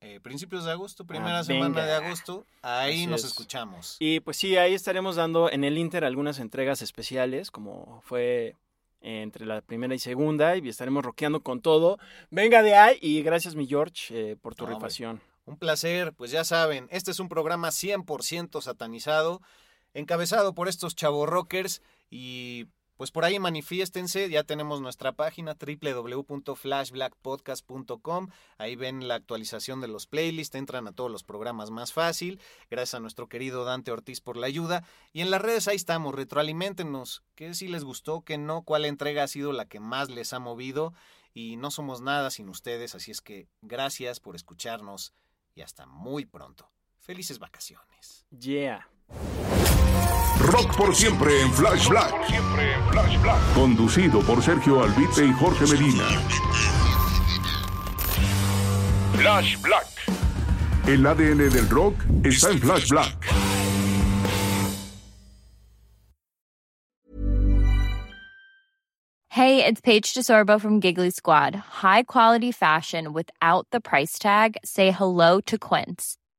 [0.00, 3.98] Eh, principios de agosto, primera ah, semana de agosto, ahí nos escuchamos.
[4.00, 8.56] Y pues sí, ahí estaremos dando en el Inter algunas entregas especiales, como fue
[9.02, 11.98] entre la primera y segunda, y estaremos rockeando con todo.
[12.30, 15.20] Venga de ahí, y gracias mi George eh, por tu rifación.
[15.44, 19.42] Un placer, pues ya saben, este es un programa 100% satanizado,
[19.92, 22.66] encabezado por estos chavos rockers, y
[22.98, 28.28] pues por ahí manifiéstense, ya tenemos nuestra página www.flashblackpodcast.com,
[28.58, 32.40] ahí ven la actualización de los playlists, entran a todos los programas más fácil,
[32.70, 34.82] gracias a nuestro querido Dante Ortiz por la ayuda,
[35.12, 39.22] y en las redes ahí estamos, retroalimentenos, qué si les gustó, qué no, cuál entrega
[39.22, 40.92] ha sido la que más les ha movido,
[41.32, 45.14] y no somos nada sin ustedes, así es que gracias por escucharnos
[45.54, 46.68] y hasta muy pronto.
[46.98, 48.26] Felices vacaciones.
[48.36, 48.88] Yeah.
[50.40, 52.14] Rock por siempre en Flash Black.
[53.54, 56.04] Conducido por Sergio Albite y Jorge Medina.
[59.14, 59.86] Flash Black.
[60.86, 63.16] El ADN del rock está en Flash Black.
[69.30, 71.54] Hey, it's Paige DeSorbo from Giggly Squad.
[71.54, 74.56] High quality fashion without the price tag.
[74.64, 76.16] Say hello to Quince.